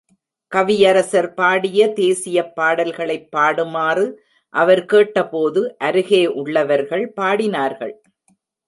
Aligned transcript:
கவியரசர் 0.51 1.33
பாடிய 1.33 1.87
தேசியப் 1.95 2.55
பாடல்களைப் 2.55 3.29
பாடுமாறு 3.35 4.07
அவர் 4.55 4.85
கேட்ட 4.85 5.27
போது 5.27 5.77
அருகே 5.79 6.27
உள்ளவர்கள் 6.35 7.13
பாடினார்கள். 7.21 7.95